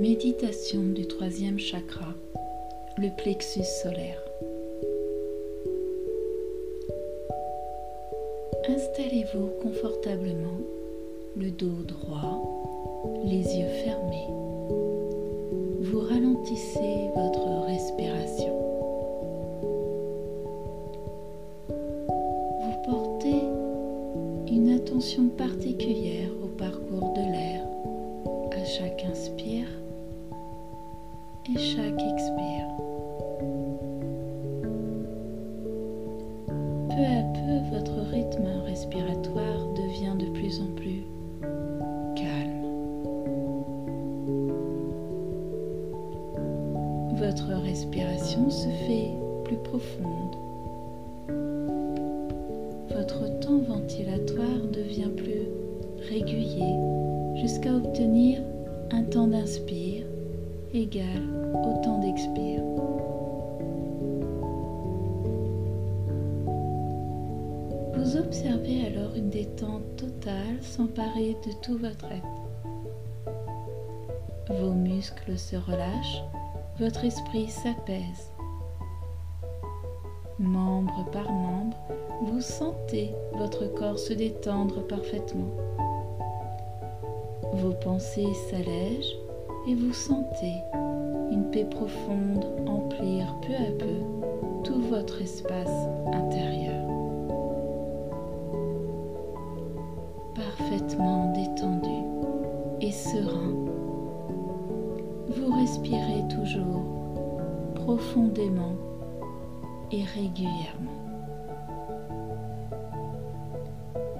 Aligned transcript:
Méditation 0.00 0.82
du 0.94 1.08
troisième 1.08 1.58
chakra, 1.58 2.14
le 2.98 3.08
plexus 3.16 3.64
solaire. 3.82 4.22
Installez-vous 8.68 9.48
confortablement, 9.60 10.60
le 11.36 11.50
dos 11.50 11.82
droit, 11.82 12.40
les 13.24 13.42
yeux 13.58 13.74
fermés. 13.84 14.28
Vous 15.80 16.00
ralentissez 16.00 17.10
votre 17.16 17.66
respiration. 17.66 18.54
Vous 22.60 22.90
portez 22.90 23.42
une 24.54 24.70
attention 24.76 25.28
particulière 25.28 26.30
au 26.40 26.46
parcours 26.46 27.14
de 27.14 27.32
l'air 27.32 27.68
à 28.52 28.64
chaque 28.64 29.04
inspire 29.04 29.66
et 31.54 31.58
chaque 31.58 32.02
expire. 32.02 32.66
Peu 36.88 37.04
à 37.04 37.22
peu, 37.32 37.76
votre 37.76 38.00
rythme 38.10 38.48
respiratoire 38.66 39.72
devient 39.74 40.16
de 40.18 40.30
plus 40.32 40.60
en 40.60 40.66
plus 40.76 41.04
calme. 42.16 42.58
Votre 47.16 47.62
respiration 47.62 48.50
se 48.50 48.68
fait 48.68 49.12
plus 49.44 49.56
profonde. 49.56 50.36
Votre 52.90 53.40
temps 53.40 53.58
ventilatoire 53.58 54.66
devient 54.72 55.10
plus 55.16 55.48
régulier 56.08 56.74
jusqu'à 57.40 57.74
obtenir 57.74 58.40
un 58.90 59.02
temps 59.04 59.28
d'inspire 59.28 60.04
égal 60.72 61.22
au 61.54 61.82
temps 61.82 61.98
d'expire. 61.98 62.62
Vous 67.94 68.16
observez 68.16 68.86
alors 68.86 69.14
une 69.14 69.30
détente 69.30 69.96
totale 69.96 70.62
s'emparer 70.62 71.36
de 71.46 71.52
tout 71.62 71.78
votre 71.78 72.06
être. 72.06 72.24
Vos 74.50 74.72
muscles 74.72 75.36
se 75.38 75.56
relâchent, 75.56 76.22
votre 76.78 77.04
esprit 77.04 77.48
s'apaise. 77.48 78.32
Membre 80.38 81.04
par 81.12 81.30
membre, 81.30 81.76
vous 82.22 82.40
sentez 82.40 83.12
votre 83.34 83.66
corps 83.66 83.98
se 83.98 84.12
détendre 84.12 84.86
parfaitement. 84.86 85.50
Vos 87.54 87.72
pensées 87.72 88.32
s'allègent 88.50 89.17
et 89.68 89.74
vous 89.74 89.92
sentez 89.92 90.64
une 91.30 91.50
paix 91.50 91.66
profonde 91.66 92.46
emplir 92.66 93.36
peu 93.42 93.52
à 93.52 93.70
peu 93.78 94.64
tout 94.64 94.80
votre 94.80 95.20
espace 95.20 95.86
intérieur. 96.10 96.88
Parfaitement 100.34 101.32
détendu 101.34 102.02
et 102.80 102.92
serein, 102.92 103.54
vous 105.36 105.54
respirez 105.54 106.26
toujours 106.28 106.84
profondément 107.74 108.76
et 109.92 110.02
régulièrement. 110.02 110.98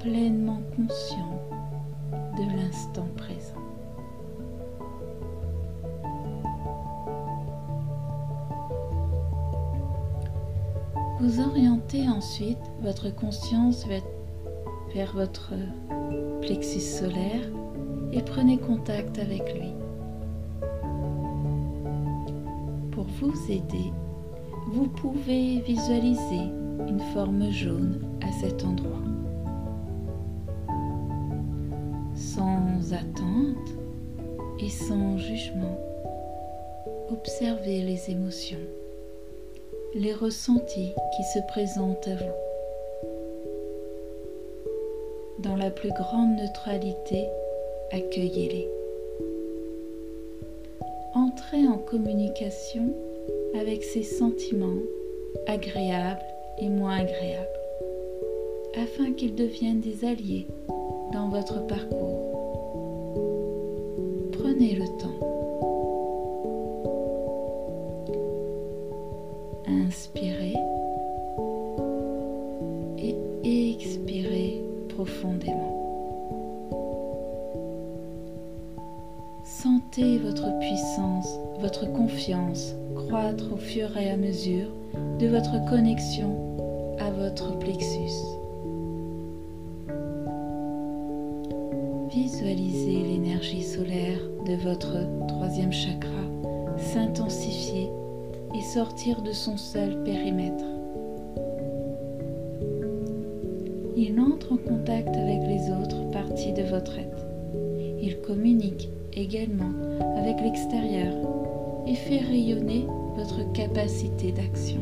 Pleinement 0.00 0.60
conscient 0.76 1.40
de 2.36 2.56
l'instant 2.56 3.08
présent. 3.16 3.59
Vous 11.20 11.38
orientez 11.38 12.08
ensuite 12.08 12.56
votre 12.80 13.14
conscience 13.14 13.84
vers 14.94 15.12
votre 15.12 15.52
plexus 16.40 16.80
solaire 16.80 17.42
et 18.10 18.22
prenez 18.22 18.56
contact 18.56 19.18
avec 19.18 19.42
lui. 19.54 19.74
Pour 22.90 23.04
vous 23.20 23.34
aider, 23.52 23.92
vous 24.68 24.88
pouvez 24.88 25.60
visualiser 25.60 26.48
une 26.88 27.02
forme 27.12 27.50
jaune 27.50 28.00
à 28.22 28.32
cet 28.40 28.64
endroit. 28.64 29.04
Sans 32.14 32.94
attente 32.94 33.68
et 34.58 34.70
sans 34.70 35.18
jugement, 35.18 35.78
observez 37.10 37.82
les 37.82 38.10
émotions 38.10 38.56
les 39.94 40.12
ressentis 40.12 40.94
qui 41.16 41.22
se 41.24 41.40
présentent 41.48 42.06
à 42.06 42.14
vous. 42.14 43.10
Dans 45.40 45.56
la 45.56 45.70
plus 45.70 45.90
grande 45.90 46.36
neutralité, 46.36 47.26
accueillez-les. 47.90 48.68
Entrez 51.14 51.66
en 51.66 51.78
communication 51.78 52.94
avec 53.58 53.82
ces 53.82 54.04
sentiments 54.04 54.78
agréables 55.48 56.20
et 56.58 56.68
moins 56.68 56.98
agréables, 56.98 57.48
afin 58.76 59.12
qu'ils 59.12 59.34
deviennent 59.34 59.80
des 59.80 60.04
alliés 60.04 60.46
dans 61.12 61.28
votre 61.30 61.66
parcours. 61.66 62.20
Prenez 64.32 64.74
le 64.74 64.86
temps. 65.00 65.29
Inspirez 69.90 70.54
et 72.96 73.72
expirez 73.72 74.62
profondément. 74.88 76.38
Sentez 79.42 80.18
votre 80.18 80.56
puissance, 80.60 81.40
votre 81.58 81.92
confiance 81.92 82.76
croître 82.94 83.52
au 83.52 83.56
fur 83.56 83.96
et 83.96 84.10
à 84.10 84.16
mesure 84.16 84.68
de 85.18 85.26
votre 85.26 85.58
connexion 85.68 86.36
à 87.00 87.10
votre 87.10 87.58
plexus. 87.58 88.14
Visualisez 92.12 93.02
l'énergie 93.08 93.64
solaire 93.64 94.20
de 94.46 94.54
votre 94.54 95.26
troisième 95.26 95.72
chakra 95.72 96.22
s'intensifier 96.78 97.90
et 98.54 98.62
sortir 98.62 99.22
de 99.22 99.32
son 99.32 99.56
seul 99.56 100.02
périmètre. 100.02 100.64
Il 103.96 104.18
entre 104.20 104.52
en 104.52 104.56
contact 104.56 105.08
avec 105.08 105.42
les 105.46 105.70
autres 105.70 106.10
parties 106.10 106.52
de 106.52 106.62
votre 106.62 106.98
être. 106.98 107.26
Il 108.00 108.20
communique 108.20 108.88
également 109.12 109.72
avec 110.16 110.40
l'extérieur 110.40 111.14
et 111.86 111.94
fait 111.94 112.18
rayonner 112.18 112.86
votre 113.16 113.52
capacité 113.52 114.32
d'action. 114.32 114.80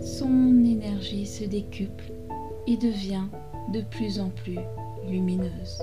Son 0.00 0.64
énergie 0.64 1.26
se 1.26 1.44
décuple 1.44 2.12
et 2.66 2.76
devient 2.76 3.28
de 3.72 3.80
plus 3.80 4.20
en 4.20 4.28
plus 4.28 4.58
lumineuse. 5.08 5.80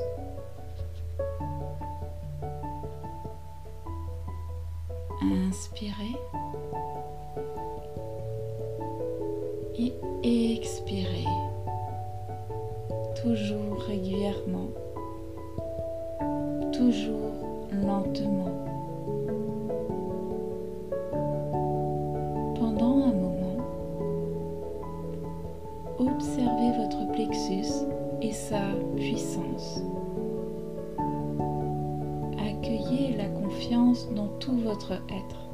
Inspirez 5.21 6.17
et 10.23 10.53
expirez, 10.55 11.25
toujours 13.21 13.79
régulièrement, 13.87 14.69
toujours 16.71 17.33
lentement. 17.71 18.65
Pendant 22.55 23.03
un 23.03 23.13
moment, 23.13 23.57
observez 25.99 26.71
votre 26.77 27.11
plexus 27.11 27.85
et 28.21 28.33
sa 28.33 28.61
puissance. 28.95 29.81
Accueillez 32.71 33.17
la 33.17 33.25
confiance 33.25 34.07
dans 34.15 34.29
tout 34.39 34.55
votre 34.55 34.93
être. 34.93 35.49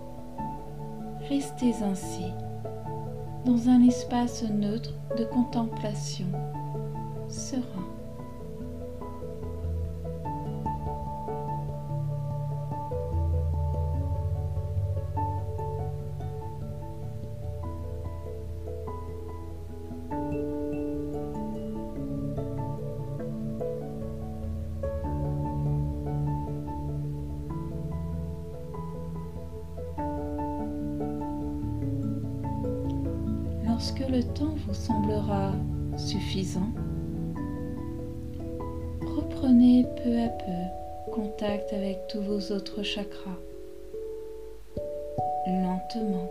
Restez 1.27 1.73
ainsi 1.81 2.25
dans 3.43 3.69
un 3.69 3.81
espace 3.87 4.43
neutre 4.43 4.93
de 5.17 5.23
contemplation, 5.23 6.27
serein. 7.27 7.96
Lorsque 33.87 34.09
le 34.09 34.23
temps 34.33 34.55
vous 34.67 34.73
semblera 34.73 35.53
suffisant, 35.97 36.71
reprenez 39.15 39.85
peu 40.03 40.19
à 40.19 40.27
peu 40.27 41.13
contact 41.13 41.71
avec 41.71 42.07
tous 42.07 42.21
vos 42.21 42.53
autres 42.53 42.83
chakras, 42.83 43.37
lentement, 45.47 46.29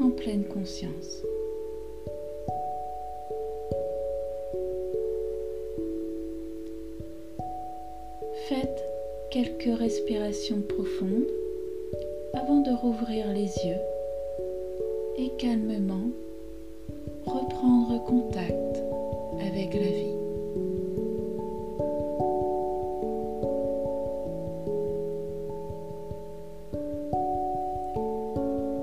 en 0.00 0.10
pleine 0.10 0.44
conscience. 0.44 1.22
Faites 8.48 8.84
quelques 9.30 9.78
respirations 9.78 10.62
profondes 10.62 11.30
avant 12.34 12.60
de 12.60 12.70
rouvrir 12.70 13.26
les 13.28 13.46
yeux 13.66 13.93
et 15.16 15.30
calmement 15.38 16.10
reprendre 17.26 18.02
contact 18.04 18.82
avec 19.40 19.74
la 19.74 19.80
vie. 19.80 20.14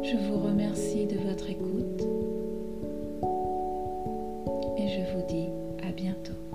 Je 0.03 0.17
vous 0.27 0.37
remercie 0.39 1.05
de 1.05 1.17
votre 1.27 1.49
écoute 1.49 2.01
et 4.77 4.87
je 4.87 5.13
vous 5.13 5.25
dis 5.27 5.49
à 5.87 5.91
bientôt. 5.91 6.50